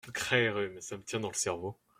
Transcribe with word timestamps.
Cré 0.15 0.49
rhume!… 0.49 0.81
ça 0.81 0.97
me 0.97 1.03
tient 1.03 1.19
dans 1.19 1.27
le 1.27 1.35
cerveau! 1.35 1.77